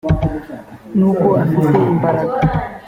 [0.97, 2.37] n uko afite imbaraga